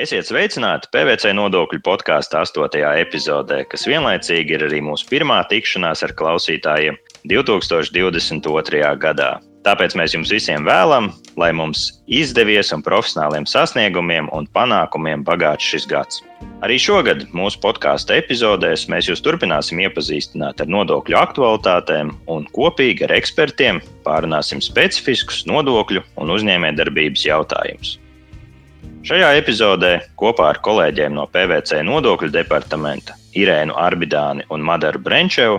Esiet 0.00 0.30
sveicināti 0.30 0.88
PVC 0.94 1.34
nodokļu 1.36 1.82
podkāstu 1.84 2.38
8. 2.40 2.78
epizodē, 3.02 3.58
kas 3.68 3.82
vienlaicīgi 3.84 4.54
ir 4.56 4.62
arī 4.70 4.78
mūsu 4.86 5.04
pirmā 5.10 5.42
tikšanās 5.50 6.00
ar 6.06 6.14
klausītājiem 6.16 6.96
2022. 7.28 8.80
gadā. 9.02 9.28
Tāpēc 9.68 9.98
mēs 10.00 10.16
jums 10.16 10.32
visiem 10.32 10.64
vēlam, 10.64 11.10
lai 11.36 11.50
mums 11.52 11.84
izdevies 12.08 12.72
un 12.72 12.80
profesionāliem 12.86 13.44
sasniegumiem 13.44 14.32
un 14.32 14.48
panākumiem 14.56 15.20
bagāts 15.28 15.68
šis 15.68 15.84
gads. 15.92 16.24
Arī 16.64 16.80
šogad 16.80 17.28
mūsu 17.36 17.60
podkāstu 17.60 18.16
epizodēs 18.16 18.88
mēs 18.88 19.12
jūs 19.12 19.20
turpināsim 19.20 19.84
iepazīstināt 19.84 20.64
ar 20.64 20.76
nodokļu 20.80 21.20
aktualitātēm 21.26 22.16
un 22.32 22.48
kopīgi 22.56 23.04
ar 23.04 23.18
ekspertiem 23.20 23.84
pārunāsim 24.08 24.64
specifiskus 24.64 25.44
nodokļu 25.50 26.08
un 26.16 26.38
uzņēmējdarbības 26.40 27.28
jautājumus. 27.34 27.98
Šajā 29.00 29.30
epizodē 29.38 29.94
kopā 30.20 30.50
ar 30.52 30.58
kolēģiem 30.60 31.14
no 31.16 31.22
PVC 31.32 31.78
nodokļu 31.88 32.28
departamenta 32.34 33.14
Irēnu 33.32 33.72
Arbidāni 33.80 34.44
un 34.52 34.60
Madaru 34.60 35.00
Brenčevu 35.00 35.56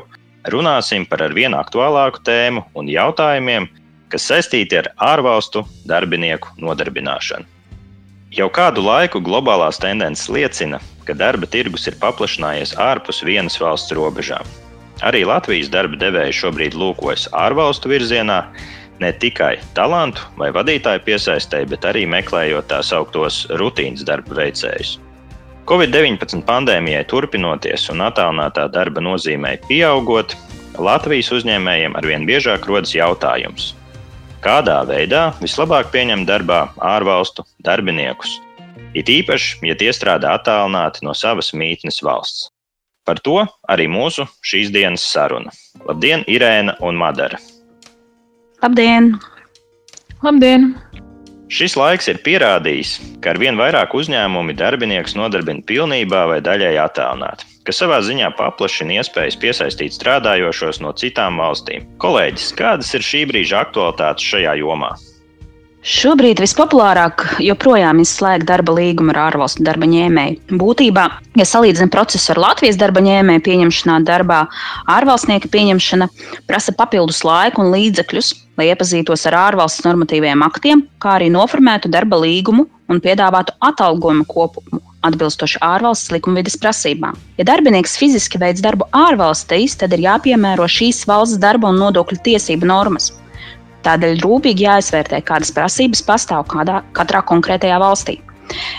runāsim 0.54 1.08
par 1.10 1.24
ar 1.26 1.34
vien 1.34 1.56
aktuālāku 1.58 2.22
tēmu 2.28 2.62
un 2.78 2.92
jautājumiem, 2.94 3.66
kas 4.14 4.28
saistīti 4.30 4.78
ar 4.78 4.92
ārvalstu 5.02 5.64
darbinieku 5.90 6.54
nodarbināšanu. 6.62 7.50
Jau 8.38 8.48
kādu 8.54 8.86
laiku 8.86 9.24
globālās 9.26 9.82
tendences 9.82 10.30
liecina, 10.30 10.78
ka 11.10 11.18
darba 11.18 11.50
tirgus 11.50 11.90
ir 11.90 11.98
paplašinājies 12.04 12.76
ārpus 12.78 13.24
vienas 13.26 13.58
valsts 13.58 13.98
robežām. 13.98 14.46
Arī 15.02 15.24
Latvijas 15.26 15.74
darba 15.74 15.98
devēji 15.98 16.38
šobrīd 16.44 16.78
lūkojas 16.78 17.26
ārvalstu 17.34 17.90
virzienā, 17.90 18.44
ne 19.02 19.12
tikai 19.14 19.56
talantu 19.78 20.24
vai 20.38 20.52
vadītāju 20.54 21.02
piesaistē, 21.06 21.64
bet 21.70 21.86
arī 21.90 22.06
meklējot 22.10 22.70
tā 22.70 22.82
sauktos 22.86 23.44
rutīnas 23.62 24.06
darba 24.08 24.38
veicējus. 24.44 25.00
Covid-19 25.70 26.42
pandēmijai 26.48 27.04
turpinoties 27.10 27.90
un 27.94 28.02
attālinātā 28.08 28.68
darba 28.74 29.04
nozīmē 29.04 29.58
pieaugot, 29.68 30.36
Latvijas 30.82 31.30
uzņēmējiem 31.36 31.98
arvien 32.00 32.26
biežāk 32.26 32.66
rodas 32.70 32.94
jautājums, 32.96 33.74
kādā 34.42 34.80
veidā 34.88 35.30
vislabāk 35.42 35.92
pieņemt 35.94 36.30
darbā 36.30 36.64
ārvalstu 36.80 37.46
darbiniekus, 37.68 38.40
it 38.98 39.12
īpaši, 39.12 39.60
ja 39.68 39.78
tie 39.78 39.92
strādā 39.94 40.34
attālināti 40.40 41.06
no 41.06 41.14
savas 41.18 41.52
mītnes 41.54 42.02
valsts. 42.06 42.50
Par 43.06 43.20
to 43.20 43.42
arī 43.70 43.90
mūsu 43.90 44.28
šīs 44.46 44.72
dienas 44.74 45.06
saruna. 45.14 45.54
Labdien, 45.88 46.24
Irēna 46.30 46.78
un 46.86 47.00
Madara! 47.02 47.42
Labdien! 48.62 49.16
Labdien! 50.22 50.68
Šis 51.50 51.74
laiks 51.74 52.06
ir 52.12 52.20
pierādījis, 52.22 52.92
ka 53.24 53.34
ar 53.34 53.40
vien 53.42 53.58
vairāk 53.58 53.96
uzņēmumi 53.98 54.54
darbinieks 54.60 55.18
nodarbina 55.18 55.66
pilnībā 55.66 56.22
vai 56.30 56.38
daļēji 56.46 56.78
attālināti, 56.84 57.50
kas 57.66 57.82
savā 57.82 57.98
ziņā 58.06 58.30
paplašina 58.38 59.00
iespējas 59.02 59.40
piesaistīt 59.42 59.98
strādājošos 59.98 60.78
no 60.86 60.94
citām 60.94 61.42
valstīm. 61.42 61.90
Kolēģis, 62.06 62.52
kādas 62.62 62.94
ir 62.94 63.08
šī 63.08 63.24
brīža 63.34 63.64
aktualitātes 63.66 64.30
šajā 64.30 64.54
jomā? 64.62 64.94
Šobrīd 65.82 66.38
vispopulārāk 66.38 67.24
joprojām 67.42 68.04
ir 68.04 68.06
slēgt 68.06 68.46
darba 68.46 68.76
līgumu 68.78 69.16
ar 69.16 69.24
ārvalstu 69.24 69.66
darba 69.66 69.90
ņēmēju. 69.90 70.60
Būtībā, 70.62 71.08
ja 71.42 71.48
salīdzinām 71.50 71.90
procesu 71.90 72.36
ar 72.36 72.44
Latvijas 72.44 72.78
darba 72.78 73.02
ņēmēju 73.02 73.42
pieņemšanā 73.48 73.96
darbā, 74.06 74.44
ārvalstnieka 74.94 75.50
pieņemšana 75.50 76.12
prasa 76.46 76.78
papildus 76.78 77.24
laiku 77.26 77.66
un 77.66 77.74
līdzekļus, 77.74 78.30
lai 78.62 78.70
iepazītos 78.70 79.26
ar 79.32 79.40
ārvalsts 79.48 79.84
normatīviem 79.88 80.46
aktiem, 80.46 80.86
kā 81.02 81.18
arī 81.18 81.32
noformētu 81.34 81.90
darba 81.92 82.22
līgumu 82.22 82.68
un 82.92 83.02
piedāvātu 83.02 83.58
atalgojumu 83.66 84.28
kopumu 84.30 84.82
atbilstoši 85.08 85.58
ārvalsts 85.66 86.12
likumvidas 86.14 86.60
prasībām. 86.62 87.18
Ja 87.40 87.48
darbinieks 87.50 87.98
fiziski 87.98 88.38
veids 88.42 88.62
darbu 88.62 88.86
ārvalstīs, 88.94 89.74
tad 89.82 89.96
ir 89.98 90.06
jāpiemēro 90.06 90.68
šīs 90.70 91.04
valsts 91.10 91.42
darba 91.42 91.72
un 91.72 91.82
nodokļu 91.82 92.22
tiesību 92.28 92.70
normas. 92.70 93.10
Tādēļ 93.82 94.20
rūpīgi 94.22 94.68
jāizvērtē, 94.68 95.24
kādas 95.26 95.50
prasības 95.56 96.04
pastāv 96.06 96.46
kādā, 96.52 96.84
katrā 96.94 97.24
konkrētajā 97.26 97.82
valstī. 97.82 98.20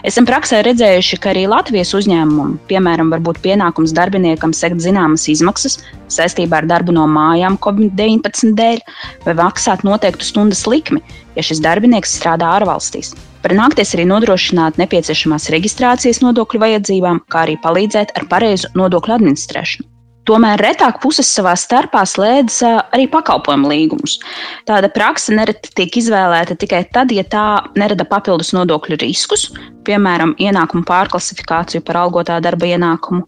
Esam 0.08 0.26
praksē 0.28 0.62
redzējuši, 0.66 1.18
ka 1.22 1.30
arī 1.32 1.44
Latvijas 1.50 1.92
uzņēmumam, 1.98 2.56
piemēram, 2.70 3.12
var 3.14 3.22
būt 3.24 3.40
pienākums 3.44 3.94
darbiniekam 3.96 4.54
sekt 4.56 4.82
zināmas 4.84 5.28
izmaksas 5.30 5.78
saistībā 6.12 6.62
ar 6.62 6.68
darbu 6.70 6.94
no 6.96 7.06
mājām 7.10 7.58
COVID-19 7.62 8.56
dēļ, 8.58 8.82
vai 9.26 9.36
maksāt 9.38 9.84
noteiktu 9.88 10.28
stundas 10.28 10.64
likmi, 10.68 11.02
ja 11.36 11.46
šis 11.46 11.62
darbinieks 11.64 12.18
strādā 12.18 12.50
ārvalstīs. 12.58 13.14
Var 13.42 13.56
nākties 13.58 13.96
arī 13.96 14.06
nodrošināt 14.10 14.78
nepieciešamās 14.78 15.48
reģistrācijas 15.54 16.22
nodokļu 16.22 16.62
vajadzībām, 16.62 17.24
kā 17.32 17.46
arī 17.46 17.56
palīdzēt 17.64 18.14
ar 18.18 18.28
pareizu 18.30 18.70
nodokļu 18.78 19.18
administrēšanu. 19.18 19.91
Tomēr 20.28 20.60
retāk 20.62 21.00
puses 21.02 21.26
savā 21.34 21.56
starpā 21.58 22.04
slēdz 22.06 22.60
arī 22.94 23.08
pakalpojumu 23.10 23.72
līgumus. 23.72 24.20
Tāda 24.68 24.90
praksa 24.94 25.34
nereti 25.34 25.72
tiek 25.74 25.98
izvēlēta 25.98 26.54
tikai 26.58 26.84
tad, 26.94 27.10
ja 27.10 27.24
tā 27.26 27.46
nerada 27.78 28.06
papildus 28.06 28.52
nodokļu 28.54 29.00
riskus, 29.02 29.48
piemēram, 29.86 30.36
ienākumu 30.38 30.86
pārklasifikāciju 30.86 31.82
par 31.88 32.04
algotā 32.04 32.38
darba 32.44 32.70
ienākumu. 32.70 33.26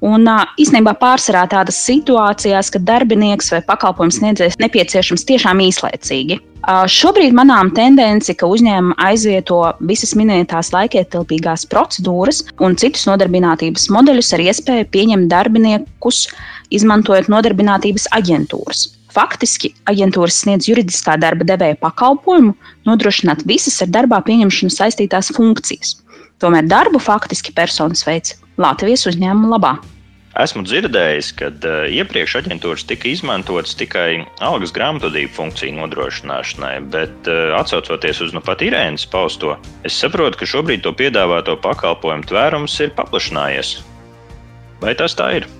Un 0.00 0.24
īstenībā 0.60 0.94
pārsvarā 1.00 1.42
tādas 1.52 1.76
situācijās, 1.84 2.70
kad 2.72 2.86
darbinieks 2.88 3.50
vai 3.52 3.60
pakalpojums 3.66 4.20
sniedzējs 4.20 4.56
nepieciešams 4.62 5.26
tiešām 5.28 5.60
īslaicīgi. 5.66 6.38
Šobrīd 6.92 7.32
manām 7.36 7.70
tendence, 7.76 8.32
ka 8.36 8.48
uzņēmumi 8.48 8.96
aizvieto 9.00 9.60
visas 9.88 10.12
minētās 10.16 10.72
laikietilpīgās 10.74 11.66
procedūras 11.72 12.42
un 12.60 12.76
citus 12.80 13.06
nodarbinātības 13.08 13.88
modeļus 13.92 14.32
ar 14.36 14.44
iespēju 14.44 14.88
pieņemt 14.92 15.30
darbiniekus, 15.32 16.26
izmantojot 16.72 17.28
nodarbinātības 17.32 18.08
aģentūras. 18.16 18.88
Faktiski 19.10 19.72
aģentūras 19.90 20.36
sniedz 20.44 20.68
juridiskā 20.70 21.16
darba 21.18 21.48
devēja 21.48 21.80
pakalpojumu, 21.80 22.54
nodrošināt 22.86 23.42
visas 23.48 23.80
ar 23.82 23.90
darbā 23.90 24.20
pieņemšanu 24.28 24.70
saistītās 24.76 25.32
funkcijas. 25.34 25.96
Tomēr 26.40 26.64
darbu 26.64 27.00
faktiski 27.02 27.52
personas 27.52 28.00
veids 28.06 28.38
Latvijas 28.60 29.04
uzņēmuma 29.10 29.56
labā. 29.58 29.74
Esmu 30.40 30.62
dzirdējis, 30.62 31.28
ka 31.36 31.48
uh, 31.50 31.84
iepriekš 31.90 32.36
aģentūras 32.40 32.86
tika 32.88 33.10
izmantotas 33.10 33.74
tikai 33.76 34.22
algas 34.46 34.72
grāmatvedību 34.76 35.34
funkciju 35.36 35.74
nodrošināšanai, 35.80 36.76
bet 36.94 37.28
uh, 37.28 37.56
atcaucoties 37.58 38.22
uz 38.24 38.32
nu 38.36 38.40
pat 38.46 38.62
Irēnas 38.64 39.08
pausto, 39.10 39.56
es 39.84 39.98
saprotu, 39.98 40.40
ka 40.40 40.48
šobrīd 40.48 40.86
to 40.86 40.94
piedāvāto 40.96 41.58
pakalpojumu 41.60 42.30
tvērums 42.30 42.78
ir 42.86 42.94
paplašinājies. 42.96 43.80
Vai 44.80 44.94
tas 44.96 45.18
tā 45.18 45.32
ir? 45.42 45.50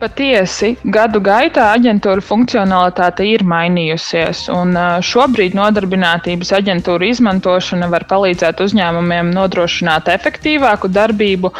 Patiesi, 0.00 0.70
gadu 0.88 1.20
gaitā 1.20 1.66
aģentūra 1.74 2.22
funkcionalitāte 2.24 3.26
ir 3.28 3.42
mainījusies, 3.44 4.46
un 4.48 4.72
šobrīd 5.04 5.52
nodarbinātības 5.58 6.54
aģentūra 6.56 7.10
izmantošana 7.10 7.90
var 7.92 8.06
palīdzēt 8.08 8.62
uzņēmumiem 8.64 9.28
nodrošināt 9.36 10.08
efektīvāku 10.14 10.88
darbību 10.94 11.50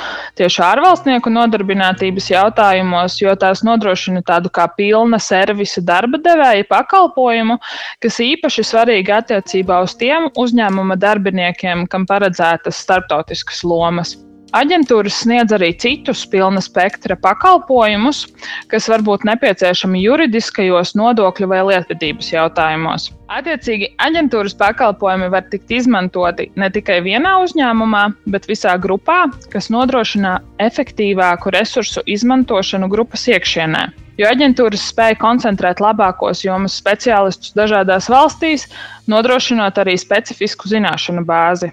tieši 0.41 0.65
ārvalstnieku 0.71 1.34
nodarbinātības 1.34 2.31
jautājumos, 2.33 3.19
jo 3.21 3.37
tās 3.45 3.61
nodrošina 3.67 4.25
tādu 4.33 4.49
kā 4.49 4.71
pilna 4.72 5.21
servisa 5.21 5.84
darba 5.84 6.22
devēja 6.25 6.65
pakalpojumu, 6.72 7.59
kas 8.01 8.22
īpaši 8.25 8.65
svarīgi 8.72 9.17
attiecībā 9.19 9.83
uz 9.84 9.99
tiem 10.01 10.33
uzņēmuma 10.33 10.97
darbiniekiem, 10.97 11.84
kam 11.93 12.09
paredzētas 12.09 12.81
starptautiskas 12.89 13.61
lomas. 13.69 14.17
Aģentūras 14.56 15.21
sniedz 15.22 15.53
arī 15.55 15.69
citus 15.78 16.25
pilna 16.27 16.59
spektra 16.65 17.15
pakalpojumus, 17.22 18.25
kas 18.72 18.88
var 18.91 19.05
būt 19.06 19.22
nepieciešami 19.28 20.03
juridiskajos, 20.03 20.97
nodokļu 20.99 21.49
vai 21.53 21.61
lietvedības 21.69 22.33
jautājumos. 22.33 23.10
Attiecīgi, 23.30 23.92
aģentūras 24.03 24.57
pakalpojumi 24.59 25.30
var 25.30 25.47
tikt 25.53 25.71
izmantoti 25.78 26.48
ne 26.59 26.71
tikai 26.74 26.98
vienā 27.07 27.36
uzņēmumā, 27.45 28.03
bet 28.34 28.51
visā 28.51 28.74
grupā, 28.83 29.22
kas 29.54 29.71
nodrošina 29.71 30.41
efektīvāku 30.66 31.54
resursu 31.54 32.03
izmantošanu 32.10 32.91
grupas 32.91 33.28
iekšienē 33.30 33.86
jo 34.21 34.28
aģentūras 34.28 34.84
spēja 34.93 35.17
koncentrēt 35.21 35.81
labākos 35.81 36.45
jomas 36.45 36.77
speciālistus 36.81 37.55
dažādās 37.57 38.11
valstīs, 38.13 38.67
nodrošinot 39.11 39.78
arī 39.81 39.97
specifisku 40.01 40.69
zināšanu 40.71 41.25
bāzi. 41.27 41.71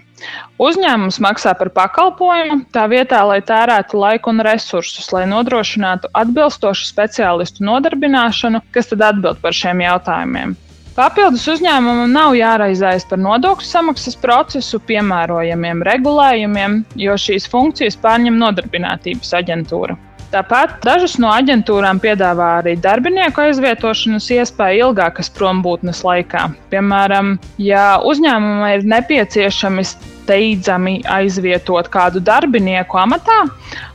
Uzņēmums 0.58 1.20
maksā 1.22 1.52
par 1.58 1.70
pakalpojumu 1.76 2.64
tā 2.74 2.88
vietā, 2.90 3.20
lai 3.28 3.40
tērētu 3.44 4.00
laiku 4.00 4.32
un 4.32 4.42
resursus, 4.46 5.10
lai 5.14 5.26
nodrošinātu 5.30 6.10
atbilstošu 6.16 6.88
speciālistu 6.88 7.66
nodarbināšanu, 7.68 8.64
kas 8.74 8.90
tad 8.94 9.04
atbild 9.12 9.44
par 9.44 9.56
šiem 9.56 9.84
jautājumiem. 9.84 10.56
Papildus 10.98 11.44
uzņēmumam 11.46 12.10
nav 12.10 12.32
jāraizējas 12.34 13.04
par 13.06 13.20
nodokļu 13.22 13.68
samaksas 13.68 14.18
procesu, 14.18 14.80
piemērojamiem 14.88 15.84
regulējumiem, 15.86 16.80
jo 16.98 17.14
šīs 17.14 17.46
funkcijas 17.52 18.00
pārņem 18.02 18.40
nodarbinātības 18.42 19.30
aģentūra. 19.38 19.94
Tāpat 20.28 20.82
dažas 20.84 21.14
no 21.16 21.30
aģentūrām 21.32 22.02
piedāvā 22.04 22.48
arī 22.58 22.74
darbinieku 22.84 23.46
aizvietošanas 23.46 24.26
iespēju 24.36 24.90
ilgākas 24.90 25.30
prombūtnes 25.32 26.02
laikā. 26.04 26.42
Piemēram, 26.68 27.38
ja 27.64 27.84
uzņēmumam 28.04 28.66
ir 28.74 28.84
nepieciešami 28.92 29.86
steidzami 29.88 30.98
aizvietot 31.08 31.88
kādu 31.94 32.20
darbinieku 32.20 33.00
amatā, 33.00 33.38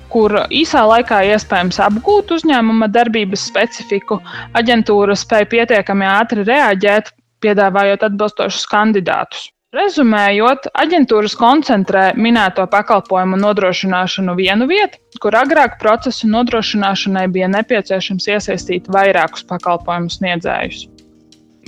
kur 0.10 0.40
īsā 0.50 0.82
laikā 0.90 1.22
iespējams 1.36 1.78
apgūt 1.86 2.34
uzņēmuma 2.40 2.90
darbības 2.90 3.46
specifiku, 3.52 4.18
aģentūra 4.58 5.14
spēja 5.14 5.52
pietiekami 5.54 6.10
ātri 6.10 6.50
reaģēt, 6.50 7.14
piedāvājot 7.46 8.10
atbilstošus 8.10 8.66
kandidātus. 8.74 9.52
Rezumējot, 9.74 10.68
aģentūras 10.78 11.34
koncentrē 11.34 12.12
minēto 12.14 12.68
pakalpojumu 12.70 13.40
nodrošināšanu 13.42 14.36
vienu 14.38 14.68
vietu, 14.70 15.00
kur 15.24 15.34
agrāk 15.34 15.80
procesu 15.82 16.30
nodrošināšanai 16.30 17.26
bija 17.34 17.50
nepieciešams 17.50 18.30
iesaistīt 18.36 18.92
vairākus 18.94 19.48
pakalpojumu 19.50 20.14
sniedzējus. 20.14 20.86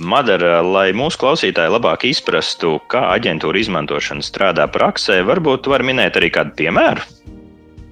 Madara, 0.06 0.60
lai 0.62 0.92
mūsu 0.94 1.18
klausītāji 1.18 1.72
labāk 1.72 2.06
izprastu, 2.06 2.76
kā 2.92 3.08
aģentūra 3.16 3.58
izmantošana 3.64 4.22
strādā 4.22 4.68
praksē, 4.70 5.22
varbūt 5.26 5.66
var 5.72 5.82
minēt 5.82 6.20
arī 6.20 6.30
kādu 6.36 6.54
piemēru. 6.62 7.02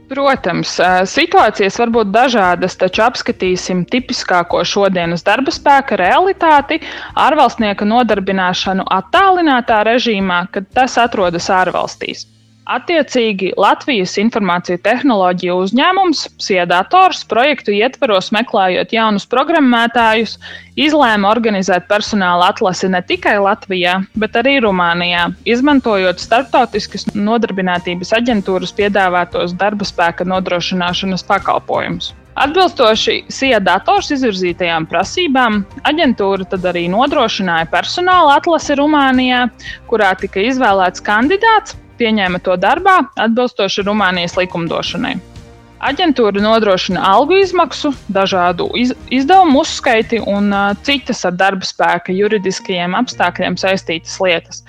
Protams, 0.09 0.75
situācijas 1.09 1.79
var 1.81 1.93
būt 1.95 2.11
dažādas, 2.13 2.77
taču 2.77 3.03
apskatīsim 3.07 3.87
tipiskāko 3.89 4.61
šodienas 4.69 5.25
darba 5.25 5.55
spēka 5.55 5.97
realitāti- 5.97 6.81
ārvalstnieka 7.27 7.89
nodarbināšanu 7.89 8.85
attālinātā 8.99 9.81
režīmā, 9.89 10.45
kad 10.53 10.69
tas 10.77 10.99
atrodas 11.01 11.49
ārvalstīs. 11.49 12.27
Attiecīgi, 12.65 13.51
Latvijas 13.61 14.15
informāciju 14.17 14.79
tehnoloģiju 14.87 15.57
uzņēmums, 15.67 16.23
Siedators, 16.41 17.21
projektu 17.29 17.75
ietvaros 17.77 18.31
meklējot 18.33 18.95
jaunus 18.97 19.27
programmētājus, 19.29 20.39
izlēma 20.81 21.29
organizēt 21.29 21.85
personāla 21.91 22.49
atlasi 22.55 22.89
ne 22.89 23.03
tikai 23.05 23.37
Latvijā, 23.45 23.99
bet 24.17 24.41
arī 24.41 24.57
Rumānijā, 24.65 25.27
izmantojot 25.45 26.25
starptautiskas 26.25 27.11
nodarbinātības 27.13 28.17
aģentūras 28.17 28.73
piedāvātos 28.81 29.53
darba 29.61 29.85
spēka 29.85 30.25
nodrošināšanas 30.25 31.29
pakalpojumus. 31.29 32.15
Atbilstoši 32.41 33.21
SIA 33.31 33.61
dators 33.63 34.09
izvirzītajām 34.17 34.89
prasībām, 34.91 35.61
aģentūra 35.85 36.49
tad 36.57 36.65
arī 36.73 36.89
nodrošināja 36.91 37.69
personāla 37.71 38.41
atlasi 38.41 38.81
Rumānijā, 38.81 39.45
kurā 39.93 40.17
tika 40.19 40.43
izvēlēts 40.49 41.05
kandidāts, 41.05 41.77
pieņēma 42.01 42.43
to 42.45 42.57
darbā 42.61 43.01
atbilstoši 43.27 43.87
Rumānijas 43.87 44.37
likumdošanai. 44.41 45.15
Aģentūra 45.85 46.41
nodrošina 46.41 47.03
algu 47.05 47.37
izmaksu, 47.43 47.91
dažādu 48.15 48.71
iz, 48.79 48.95
izdevumu 49.13 49.61
uzskaiti 49.61 50.21
un 50.23 50.49
uh, 50.55 50.71
citas 50.87 51.21
ar 51.29 51.35
darba 51.37 51.67
spēka 51.69 52.15
juridiskajiem 52.15 52.97
apstākļiem 52.97 53.59
saistītas 53.61 54.17
lietas. 54.23 54.63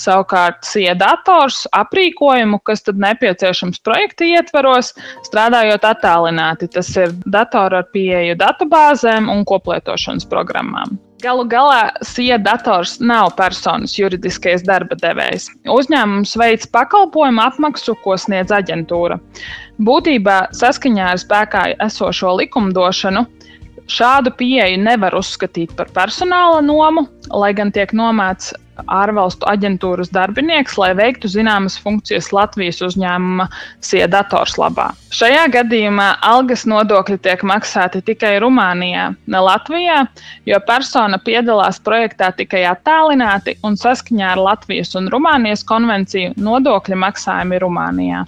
Savukārt, 0.00 0.62
siedators 0.64 1.66
aprīkojumu, 1.76 2.62
kas 2.64 2.86
tad 2.88 3.04
nepieciešams 3.04 3.84
projekta 3.84 4.24
ietvaros, 4.24 4.94
strādājot 5.28 5.84
attālināti. 5.92 6.72
Tas 6.72 6.88
ir 6.96 7.12
datori 7.26 7.82
ar 7.82 7.88
pieeju 7.92 8.40
datubāzēm 8.40 9.28
un 9.34 9.44
koplietošanas 9.48 10.30
programmām. 10.30 10.96
Galu 11.22 11.44
galā 11.46 11.92
SIA 12.02 12.38
dators 12.42 12.96
nav 13.00 13.36
personas 13.38 13.94
juridiskais 13.94 14.64
darba 14.66 14.96
devējs. 14.98 15.46
Uzņēmums 15.70 16.34
veids 16.40 16.66
pakalpojumu 16.74 17.44
apmaksu, 17.44 17.94
ko 18.02 18.16
sniedz 18.18 18.50
aģentūra. 18.50 19.20
Būtībā 19.86 20.38
saskaņā 20.58 21.12
ar 21.12 21.22
spēkā 21.22 21.68
esošo 21.86 22.34
likumdošanu 22.40 23.26
Šādu 23.90 24.30
pieeju 24.38 24.78
nevar 24.80 25.14
uzskatīt 25.18 25.72
par 25.76 25.90
personāla 25.94 26.60
nomu, 26.64 27.06
lai 27.34 27.50
gan 27.56 27.72
tiek 27.74 27.90
nomēts 27.92 28.52
ārvalstu 28.86 29.46
aģentūras 29.50 30.10
darbinieks, 30.12 30.76
lai 30.80 30.92
veiktu 30.96 31.30
zināmas 31.30 31.76
funkcijas 31.82 32.30
Latvijas 32.32 32.80
uzņēmuma 32.86 33.48
siedators 33.84 34.56
labā. 34.60 34.90
Šajā 35.12 35.44
gadījumā 35.52 36.08
algas 36.24 36.64
nodokļi 36.68 37.18
tiek 37.24 37.44
maksāti 37.46 38.02
tikai 38.06 38.34
Rumānijā, 38.42 39.10
ne 39.26 39.42
Latvijā, 39.46 40.02
jo 40.48 40.60
persona 40.66 41.20
piedalās 41.22 41.80
projektā 41.84 42.32
tikai 42.36 42.64
attālināti 42.70 43.58
un 43.66 43.76
saskaņā 43.80 44.34
ar 44.34 44.44
Latvijas 44.50 44.96
un 44.98 45.10
Rumānijas 45.12 45.66
konvenciju 45.68 46.36
nodokļi 46.40 47.02
maksājumi 47.06 47.60
Rumānijā. 47.62 48.24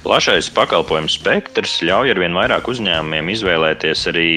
Plašais 0.00 0.46
pakalpojumu 0.56 1.10
spektrs 1.12 1.74
ļauj 1.84 2.14
arvien 2.14 2.32
vairāk 2.32 2.70
uzņēmumiem 2.72 3.26
izvēlēties 3.34 4.06
arī 4.08 4.28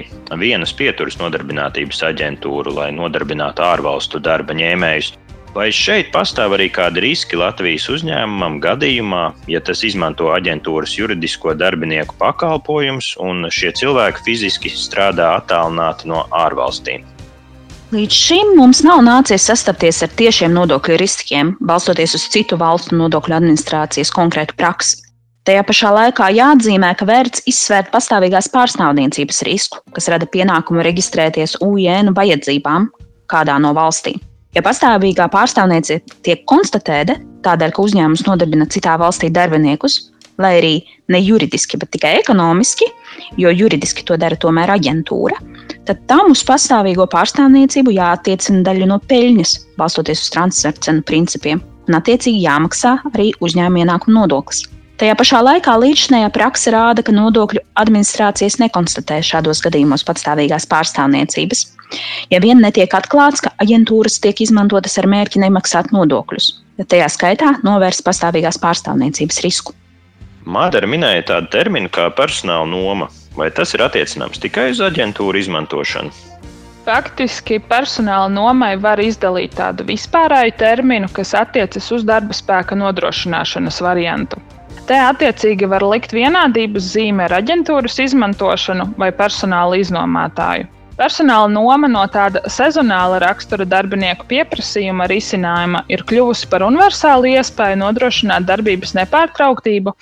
vienas 0.41 0.73
pieturas 0.75 1.15
nodarbinātības 1.21 2.01
aģentūru, 2.09 2.73
lai 2.75 2.89
nodarbinātu 2.91 3.63
ārvalstu 3.63 4.19
darba 4.19 4.57
ņēmējus. 4.59 5.13
Vai 5.55 5.69
šeit 5.71 6.09
pastāv 6.11 6.57
arī 6.57 6.67
kādi 6.73 7.05
riski 7.05 7.37
Latvijas 7.39 7.85
uzņēmumam 7.93 8.57
gadījumā, 8.59 9.21
ja 9.47 9.61
tas 9.63 9.85
izmanto 9.87 10.33
aģentūras 10.35 10.97
juridisko 10.97 11.53
darbinieku 11.55 12.17
pakalpojumus 12.19 13.13
un 13.23 13.47
šie 13.53 13.71
cilvēki 13.79 14.25
fiziski 14.25 14.73
strādā 14.73 15.29
attālināti 15.37 16.09
no 16.11 16.25
ārvalstīm? 16.43 17.05
Līdz 17.93 18.19
šim 18.25 18.55
mums 18.57 18.81
nav 18.83 19.03
nācies 19.05 19.45
sastapties 19.45 20.01
ar 20.03 20.11
tiešiem 20.17 20.51
nodokļu 20.57 20.99
riskiem, 20.99 21.55
balstoties 21.61 22.17
uz 22.17 22.27
citu 22.35 22.57
valstu 22.59 22.97
nodokļu 22.97 23.37
administrācijas 23.37 24.11
konkrētu 24.11 24.59
praksi. 24.59 25.02
Tajā 25.43 25.59
pašā 25.67 25.89
laikā 25.91 26.29
jāatzīmē, 26.37 26.93
ka 26.95 27.03
vērts 27.03 27.41
izsvērt 27.51 27.89
pastāvīgās 27.91 28.47
pārstāvniecības 28.53 29.41
risku, 29.43 29.81
kas 29.91 30.05
rada 30.07 30.23
pienākumu 30.31 30.85
reģistrēties 30.87 31.57
UN 31.65 32.13
vajadzībām 32.15 32.85
kādā 33.27 33.57
no 33.59 33.73
valstīm. 33.75 34.21
Ja 34.55 34.61
pastāvīgā 34.63 35.25
pārstāvniecība 35.33 36.15
tiek 36.23 36.45
konstatēta 36.47 37.17
tādēļ, 37.43 37.73
ka 37.75 37.83
uzņēmums 37.83 38.23
nodarbina 38.23 38.69
citā 38.71 38.93
valstī 39.01 39.27
darbiniekus, 39.35 39.97
lai 40.39 40.53
arī 40.61 40.71
ne 41.11 41.19
juridiski, 41.19 41.75
bet 41.81 41.91
tikai 41.91 42.13
ekonomiski, 42.21 42.87
jo 43.35 43.51
juridiski 43.51 44.05
to 44.07 44.15
dara 44.21 44.39
tomēr 44.39 44.71
aģentūra, 44.77 45.41
tad 45.89 46.05
tam 46.07 46.31
uz 46.31 46.45
pastāvīgo 46.47 47.09
pārstāvniecību 47.11 47.97
jāattiecina 47.97 48.63
daļa 48.69 48.87
no 48.93 49.01
peļņas, 49.11 49.57
balstoties 49.81 50.23
uz 50.23 50.31
transferu 50.37 50.87
cenu 50.87 51.03
principiem, 51.03 51.59
un 51.89 51.99
attiecīgi 51.99 52.45
jāmaksā 52.45 52.95
arī 53.11 53.33
uzņēmuma 53.43 53.83
ienākuma 53.83 54.21
nodoklis. 54.21 54.63
Tajā 55.03 55.17
pašā 55.19 55.39
laikā 55.43 55.73
līdzinējā 55.81 56.29
praksa 56.31 56.71
rāda, 56.71 57.03
ka 57.03 57.11
nodokļu 57.11 57.59
administrācijas 57.81 58.55
nekonstatē 58.61 59.17
šādos 59.19 59.59
gadījumos 59.65 60.05
patstāvīgās 60.07 60.63
pārstāvniecības. 60.71 61.63
Ja 62.31 62.39
vien 62.39 62.61
netiek 62.63 62.95
atklāts, 62.95 63.43
ka 63.43 63.51
aģentūras 63.59 64.15
tiek 64.23 64.39
izmantotas 64.45 64.95
ar 65.01 65.09
mērķi 65.11 65.41
nemaksāt 65.43 65.91
nodokļus, 65.91 66.47
tad 66.79 66.89
tajā 66.93 67.09
skaitā 67.17 67.49
novērst 67.67 68.05
pastāvīgās 68.07 68.61
pārstāvniecības 68.63 69.41
risku. 69.43 69.75
Mādara 70.47 70.87
minēja 70.87 71.27
tādu 71.33 71.51
terminu 71.57 71.91
kā 71.91 72.07
personāla 72.15 72.71
noma. 72.71 73.11
Vai 73.35 73.49
tas 73.51 73.75
ir 73.75 73.83
attiecināms 73.83 74.39
tikai 74.39 74.69
uz 74.71 74.79
aģentūru 74.87 75.43
izmantošanu? 75.43 76.15
Faktiski 76.87 77.59
personāla 77.59 78.31
nomai 78.31 78.77
var 78.79 79.03
izdalīt 79.03 79.59
tādu 79.59 79.83
vispārēju 79.91 80.55
terminu, 80.63 81.11
kas 81.11 81.35
attiecas 81.43 81.91
uz 81.91 82.07
darba 82.07 82.31
spēka 82.39 82.79
nodrošināšanas 82.79 83.83
variantu. 83.83 84.39
Te 84.83 84.97
attiecīgi 84.99 85.67
var 85.71 85.83
likt 85.87 86.11
vienādības 86.11 86.89
zīme 86.91 87.23
ar 87.23 87.37
aģentūras 87.37 88.01
izmantošanu 88.03 88.89
vai 88.99 89.13
personāla 89.15 89.77
iznomātāju. 89.79 90.65
Personāla 90.97 91.47
noma 91.49 91.87
no 91.89 92.01
tāda 92.11 92.41
sezonāla 92.51 93.21
rakstura 93.23 93.63
darbinieku 93.65 94.27
pieprasījuma 94.29 95.07
risinājuma 95.09 95.85
ir 95.89 96.03
kļuvusi 96.09 96.49
par 96.51 96.65
universālu 96.67 97.31
iespēju 97.31 97.79
nodrošināt 97.79 98.45
darbības 98.49 98.91
nepārtrauktību, 98.99 99.95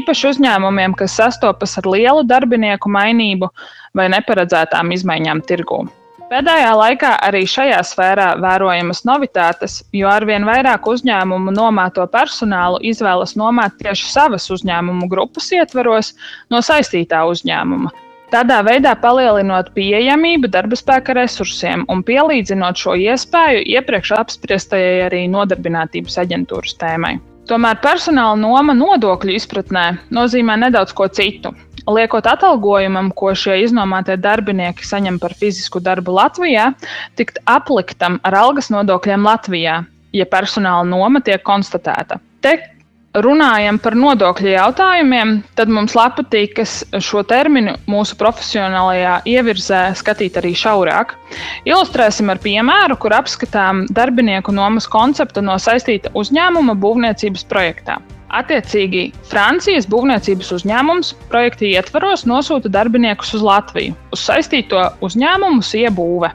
īpaši 0.00 0.26
uzņēmumiem, 0.32 0.98
kas 0.98 1.14
sastopas 1.22 1.78
ar 1.78 1.88
lielu 1.94 2.26
darbinieku 2.26 2.90
mainību 2.98 3.52
vai 3.94 4.10
neparedzētām 4.12 4.90
izmaiņām 4.98 5.46
tirgū. 5.46 5.84
Pēdējā 6.26 6.70
laikā 6.74 7.12
arī 7.22 7.44
šajā 7.46 7.76
sfērā 7.86 8.32
vērojamas 8.42 9.04
novitātes, 9.06 9.76
jo 9.94 10.08
arvien 10.10 10.42
vairāk 10.48 10.88
uzņēmumu 10.90 11.52
nomāto 11.54 12.02
personālu 12.10 12.80
izvēlas 12.90 13.36
nomāt 13.38 13.76
tieši 13.78 14.08
savas 14.10 14.48
uzņēmumu 14.50 15.06
grupas 15.12 15.52
ietvaros 15.54 16.16
no 16.50 16.58
saistītā 16.66 17.20
uzņēmuma. 17.30 17.92
Tādā 18.34 18.56
veidā 18.66 18.96
palielinot 18.98 19.70
pieejamību 19.76 20.50
darba 20.50 20.74
spēka 20.74 21.14
resursiem 21.14 21.86
un 21.94 22.02
pielīdzinot 22.02 22.82
šo 22.82 22.96
iespēju 23.04 23.62
iepriekš 23.76 24.16
apspriestajai 24.18 25.04
arī 25.06 25.22
nodarbinātības 25.30 26.18
aģentūras 26.24 26.74
tēmai. 26.82 27.20
Tomēr 27.46 27.78
personāla 27.78 28.34
noma 28.42 28.74
nodokļu 28.74 29.38
izpratnē 29.38 29.86
nozīmē 30.10 30.58
nedaudz 30.66 30.90
ko 30.90 31.06
citu 31.06 31.54
liekot 31.90 32.26
atalgojumam, 32.26 33.10
ko 33.16 33.32
šie 33.34 33.60
iznomātie 33.64 34.16
darbinieki 34.20 34.86
saņem 34.86 35.20
par 35.22 35.34
fizisku 35.38 35.82
darbu 35.82 36.16
Latvijā, 36.16 36.70
tikt 37.18 37.40
apliktam 37.50 38.20
ar 38.26 38.38
algas 38.44 38.70
nodokļiem 38.74 39.26
Latvijā, 39.26 39.82
ja 40.16 40.30
personāla 40.30 40.86
noma 40.88 41.22
tiek 41.24 41.42
konstatēta. 41.46 42.18
Te 42.44 42.56
runājam 43.22 43.78
par 43.80 43.96
nodokļu 43.96 44.50
jautājumiem, 44.52 45.36
tad 45.56 45.70
mums 45.72 45.96
patīk 45.96 46.58
šo 47.00 47.22
terminu 47.28 47.76
mūsu 47.88 48.16
profesionālajā 48.20 49.20
ievirzē 49.28 49.82
skatīt 49.96 50.36
arī 50.40 50.52
šaurāk. 50.56 51.14
Ilustrēsim 51.68 52.30
ar 52.32 52.42
piemēru, 52.42 52.98
kur 53.00 53.16
apskatām 53.16 53.86
darbinieku 53.90 54.52
nomas 54.52 54.88
konceptu 54.88 55.44
no 55.44 55.56
saistīta 55.56 56.12
uzņēmuma 56.14 56.76
būvniecības 56.76 57.48
projektā. 57.48 58.00
Attiecīgi, 58.36 59.10
Francijas 59.30 59.86
būvniecības 59.88 60.50
uzņēmums 60.58 61.14
projekta 61.30 61.64
ietvaros 61.70 62.26
nosūta 62.28 62.68
darbiniekus 62.72 63.32
uz 63.38 63.44
Latviju, 63.46 63.94
uz 64.12 64.24
saistīto 64.26 64.82
uzņēmumu 65.06 65.64
Siebūve. 65.64 66.32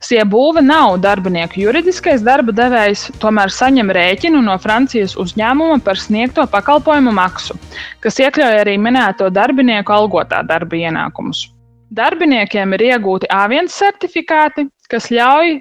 Siebūve 0.00 0.62
nav 0.64 0.94
darbinieku 1.04 1.58
juridiskais 1.60 2.22
darba 2.24 2.54
devējs, 2.56 3.08
tomēr 3.20 3.50
saņem 3.52 3.90
rēķinu 3.92 4.40
no 4.46 4.54
Francijas 4.62 5.16
uzņēmuma 5.20 5.82
par 5.84 5.98
sniegto 6.00 6.46
pakalpojumu 6.54 7.12
maksu, 7.18 7.58
kas 8.00 8.20
iekļauj 8.22 8.62
arī 8.62 8.78
minēto 8.80 9.28
darbinieku 9.28 9.92
algotā 9.92 10.40
darba 10.46 10.78
ienākumus. 10.78 11.48
Darbiniekiem 11.90 12.78
ir 12.78 12.86
iegūti 12.94 13.28
A1 13.34 13.68
certifikāti, 13.74 14.68
kas 14.88 15.10
ļauj 15.10 15.58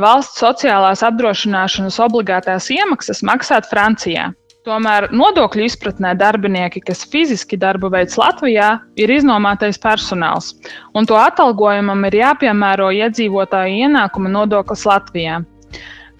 valsts 0.00 0.40
sociālās 0.40 1.02
apdrošināšanas 1.04 1.98
obligātās 2.06 2.70
iemaksas 2.72 3.20
maksāt 3.26 3.68
Francijā. 3.68 4.30
Tomēr 4.64 5.10
nodokļu 5.12 5.66
izpratnē 5.68 6.14
darbinieki, 6.16 6.80
kas 6.88 7.02
fiziski 7.12 7.58
darbu 7.60 7.90
veids 7.92 8.14
Latvijā, 8.16 8.68
ir 8.96 9.10
iznomātais 9.12 9.76
personāls, 9.76 10.54
un 10.96 11.04
to 11.04 11.18
atalgojumam 11.20 12.06
ir 12.08 12.16
jāpiemēro 12.22 12.86
iedzīvotāju 12.96 13.82
ienākuma 13.84 14.32
nodoklis 14.32 14.86
Latvijā. 14.88 15.42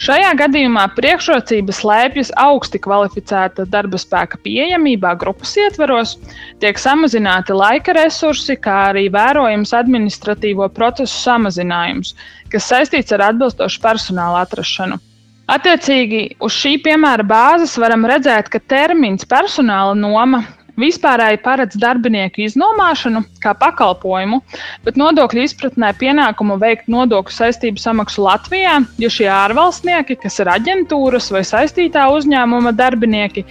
Šajā 0.04 0.34
gadījumā 0.36 0.84
priekšrocības 0.92 1.80
slēpjas 1.80 2.34
augsti 2.44 2.82
kvalificēta 2.84 3.64
darba 3.72 3.96
spēka 4.02 4.36
pieejamībā 4.44 5.14
grupas 5.24 5.56
ietvaros, 5.64 6.18
tiek 6.60 6.82
samazināti 6.82 7.56
laika 7.56 7.96
resursi, 7.96 8.58
kā 8.60 8.76
arī 8.90 9.06
vērojams 9.14 9.72
administratīvo 9.80 10.68
procesu 10.76 11.16
samazinājums, 11.22 12.12
kas 12.52 12.68
saistīts 12.74 13.16
ar 13.16 13.30
atbilstošu 13.30 13.80
personāla 13.88 14.44
atrašanu. 14.44 15.00
Attiecīgi, 15.44 16.38
uz 16.40 16.54
šī 16.56 16.78
piemēra 16.84 17.24
bāzes 17.28 17.74
varam 17.76 18.06
redzēt, 18.08 18.48
ka 18.48 18.62
termins 18.64 19.26
personāla 19.28 19.92
noma 19.98 20.40
vispārēji 20.80 21.42
paredz 21.44 21.76
darbinieku 21.78 22.46
iznomāšanu 22.46 23.20
kā 23.44 23.52
pakalpojumu, 23.60 24.40
bet 24.86 24.96
nodokļu 24.98 25.44
izpratnē 25.44 25.92
pienākumu 26.00 26.56
veikt 26.62 26.88
nodokļu 26.90 27.36
saistību 27.36 27.82
samaksu 27.82 28.24
Latvijā, 28.24 28.78
ja 28.98 29.12
šie 29.12 29.28
ārvalstnieki, 29.30 30.16
kas 30.24 30.40
ir 30.40 30.50
aģentūras 30.54 31.28
vai 31.34 31.44
saistītā 31.44 32.08
uzņēmuma 32.16 32.72
darbinieki, 32.80 33.44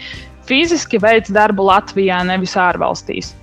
fiziski 0.49 0.99
veids 0.99 1.31
darbu 1.31 1.69
Latvijā, 1.69 2.23
nevis 2.27 2.57
ārvalstīs. 2.59 3.35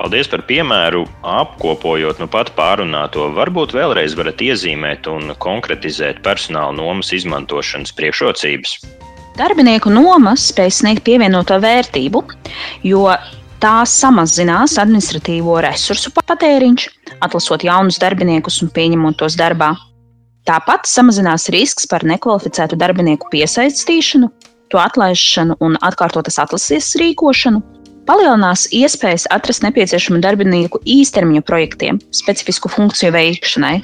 Paldies 0.00 0.30
par 0.32 0.40
piemēru. 0.48 1.02
Apkopojot 1.28 2.22
nu 2.22 2.26
pat 2.32 2.54
pārunāto, 2.56 3.26
varbūt 3.36 3.74
vēlreiz 3.76 4.14
varat 4.16 4.40
iezīmēt 4.40 5.04
un 5.12 5.34
konkretizēt 5.44 6.22
personāla 6.24 6.72
nomas 6.72 7.10
izmantošanas 7.12 7.92
priekšrocības. 7.98 8.78
Darbinieku 9.36 9.92
nomas 9.92 10.46
spēj 10.54 10.72
sniegt 10.78 11.04
pievienoto 11.04 11.58
vērtību, 11.60 12.22
jo 12.88 13.02
tās 13.60 13.92
samazinās 14.00 14.78
administratīvo 14.80 15.58
resursu 15.66 16.14
patēriņš, 16.16 16.86
atlasot 17.20 17.66
jaunus 17.68 18.00
darbiniekus 18.00 18.62
un 18.64 18.72
pieņemot 18.72 19.20
tos 19.20 19.36
darbā. 19.36 19.74
Tāpat 20.48 20.88
samazinās 20.88 21.50
risks 21.52 21.84
par 21.84 22.08
nekvalificētu 22.08 22.80
darbinieku 22.80 23.28
piesaistīšanu, 23.36 24.32
to 24.72 24.80
atlaišanu 24.80 25.58
un 25.60 25.76
atkārtotas 25.84 26.40
atlases 26.40 26.88
rīkošanu, 26.96 27.60
palielinās 28.08 28.66
iespējas 28.74 29.26
atrast 29.34 29.64
nepieciešamu 29.66 30.20
darbinieku 30.24 30.80
īstermiņa 30.84 31.42
projektiem, 31.46 32.00
specifisku 32.14 32.70
funkciju 32.72 33.12
veikšanai, 33.16 33.76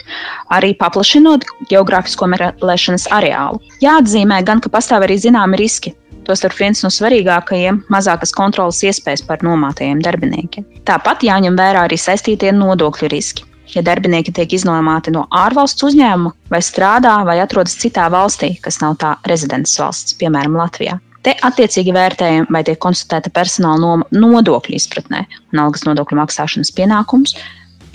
arī 0.56 0.72
paplašinot 0.80 1.46
geogrāfisko 1.70 2.28
meklēšanas 2.34 3.08
areālu. 3.16 3.62
Jāatzīmē 3.84 4.42
gan, 4.46 4.62
ka 4.64 4.72
pastāv 4.72 5.06
arī 5.06 5.18
zināmi 5.20 5.60
riski. 5.60 5.94
Tostarp 6.26 6.58
viens 6.58 6.82
no 6.82 6.90
svarīgākajiem- 6.90 7.84
mazākas 7.94 8.34
kontrolas 8.34 8.82
iespējas 8.82 9.22
par 9.26 9.44
nomātajiem 9.46 10.00
darbiniekiem. 10.02 10.64
Tāpat 10.84 11.22
jāņem 11.22 11.54
vērā 11.54 11.86
arī 11.86 11.98
saistītie 11.98 12.50
nodokļu 12.52 13.10
riski. 13.12 13.44
Ja 13.74 13.82
darbinieki 13.82 14.32
tiek 14.34 14.52
iznomāti 14.54 15.10
no 15.14 15.26
ārvalsts 15.30 15.82
uzņēmuma 15.82 16.32
vai 16.50 16.60
strādā 16.62 17.24
vai 17.26 17.40
atrodas 17.42 17.74
citā 17.76 18.06
valstī, 18.10 18.60
kas 18.62 18.80
nav 18.80 18.96
tā 18.96 19.16
rezidents 19.26 19.78
valsts, 19.78 20.14
piemēram, 20.20 20.54
Latvijā. 20.54 21.00
Te 21.26 21.32
attiecīgi 21.42 21.90
vērtējam, 21.90 22.44
vai 22.54 22.60
tiek 22.62 22.78
konstatēta 22.78 23.32
personāla 23.34 23.96
nodokļu 24.14 24.76
izpratnē, 24.78 25.24
un 25.50 25.62
algas 25.64 25.82
nodokļu 25.82 26.20
maksāšanas 26.20 26.70
pienākums 26.76 27.34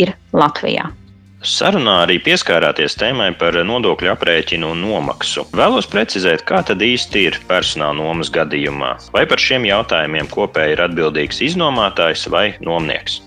ir 0.04 0.12
Latvijā. 0.36 0.90
Sarunā 1.48 1.94
arī 2.04 2.18
pieskārāties 2.22 2.98
tēmai 3.00 3.30
par 3.40 3.56
nodokļu 3.66 4.12
aprēķinu 4.12 4.74
un 4.76 4.82
nomaksu. 4.84 5.46
Vēlos 5.56 5.88
precizēt, 5.90 6.44
kā 6.46 6.60
tad 6.68 6.84
īsti 6.84 7.24
ir 7.30 7.38
personāla 7.48 7.96
nomas 7.98 8.30
gadījumā. 8.36 8.92
Vai 9.16 9.24
par 9.32 9.42
šiem 9.42 9.64
jautājumiem 9.70 10.28
kopēji 10.34 10.76
ir 10.76 10.84
atbildīgs 10.86 11.40
iznomātājs 11.48 12.28
vai 12.34 12.50
nomnieks? 12.60 13.22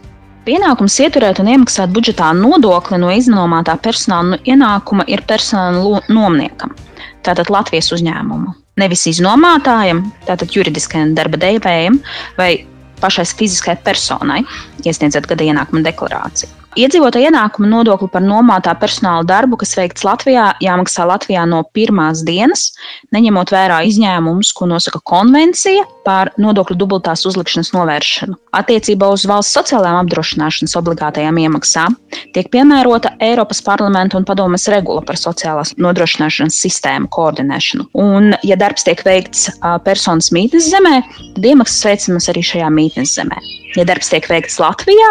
Pienākums 0.45 0.99
ieturēt 1.01 1.41
un 1.41 1.49
iemaksāt 1.55 1.95
budžetā 1.97 2.29
nodokli 2.37 3.01
no 3.01 3.09
iznomātā 3.09 3.79
personāla 3.81 4.37
ienākuma 4.45 5.09
ir 5.09 5.25
personāla 5.25 6.05
nomniekam, 6.13 6.77
tātad 7.25 7.49
Latvijas 7.51 7.89
uzņēmumu 7.97 8.53
nevis 8.81 9.07
iznomātājam, 9.11 10.05
tātad 10.29 10.55
juridiskajam 10.55 11.15
darba 11.19 11.41
devējam 11.41 12.01
vai 12.39 12.67
pašai 13.03 13.27
fiziskai 13.39 13.77
personai, 13.85 14.43
iesniedzot 14.85 15.27
gada 15.31 15.47
ienākuma 15.47 15.85
deklarāciju. 15.85 16.51
Iedzīvotāja 16.75 17.31
ienākuma 17.31 17.69
nodokli 17.71 18.09
par 18.11 18.25
nomātā 18.25 18.73
personāla 18.79 19.23
darbu, 19.29 19.61
kas 19.61 19.77
veikts 19.79 20.03
Latvijā, 20.07 20.49
jāmaksā 20.65 21.07
Latvijā 21.07 21.45
no 21.47 21.61
pirmās 21.77 22.25
dienas, 22.27 22.73
neņemot 23.15 23.53
vērā 23.55 23.85
izņēmumus, 23.87 24.51
ko 24.59 24.67
nosaka 24.73 24.99
konvencija 25.07 25.85
par 26.05 26.31
nodokļu 26.41 26.77
dubultās 26.79 27.25
uzlikšanas 27.29 27.73
novēršanu. 27.75 28.37
Attiecībā 28.55 29.09
uz 29.13 29.25
valsts 29.29 29.57
sociālajām 29.57 30.05
apdrošināšanas 30.05 30.77
obligātajām 30.81 31.41
iemaksām 31.45 31.97
tiek 32.37 32.51
piemērota 32.53 33.15
Eiropas 33.25 33.63
parlamenta 33.65 34.19
un 34.19 34.27
padomes 34.29 34.69
regula 34.73 35.03
par 35.07 35.19
sociālās 35.21 35.75
nodrošināšanas 35.81 36.61
sistēmu 36.67 37.11
koordinēšanu. 37.15 37.89
Un, 37.99 38.33
ja 38.47 38.59
darbs 38.61 38.87
tiek 38.87 39.03
veikts 39.07 39.49
personas 39.87 40.31
mītnes 40.35 40.71
zemē, 40.71 41.01
tad 41.37 41.51
iemaksas 41.51 41.85
veicamas 41.89 42.31
arī 42.33 42.45
šajā 42.47 42.71
mītnes 42.75 43.17
zemē. 43.19 43.41
Ja 43.75 43.83
darbs 43.89 44.13
tiek 44.13 44.27
veikts 44.31 44.61
Latvijā, 44.63 45.11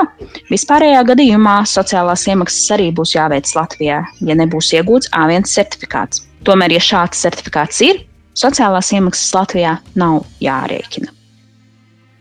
vispārējā 0.51 1.01
gadījumā 1.09 1.57
sociālās 1.67 2.23
iemaksas 2.31 2.71
arī 2.77 2.91
būs 2.95 3.17
jāveic 3.17 3.49
Latvijā, 3.57 3.99
ja 4.23 4.37
nebūs 4.39 4.71
iegūts 4.77 5.11
A1 5.11 5.49
certifikāts. 5.51 6.23
Tomēr, 6.47 6.75
ja 6.75 6.83
šāds 6.83 7.19
certifikāts 7.23 7.79
ir, 7.83 8.01
sociālās 8.37 8.91
iemaksas 8.95 9.33
Latvijā 9.35 9.77
nav 9.99 10.23
jārēķina. 10.43 11.13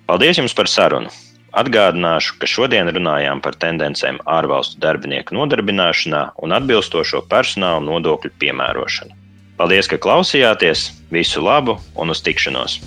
Paldies 0.06 0.40
jums 0.40 0.54
par 0.56 0.70
sarunu! 0.70 1.12
Atgādināšu, 1.52 2.38
ka 2.40 2.48
šodien 2.48 2.88
runājām 2.88 3.42
par 3.44 3.58
tendencēm 3.60 4.22
ārvalstu 4.24 4.80
darbinieku 4.80 5.36
nodarbināšanā 5.36 6.22
un 6.40 6.54
atbilstošo 6.56 7.26
personāla 7.28 7.82
nodokļu 7.84 8.32
piemērošanu. 8.40 9.12
Paldies, 9.60 9.90
ka 9.92 10.00
klausījāties! 10.00 10.88
Visu 11.12 11.44
labu 11.44 11.76
un 12.00 12.14
uz 12.14 12.24
tikšanos! 12.24 12.80